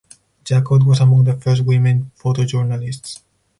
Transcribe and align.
Jacot 0.45 0.83
was 0.83 0.99
among 0.99 1.25
the 1.25 1.35
first 1.35 1.61
women 1.63 2.11
photojournalists. 2.17 3.21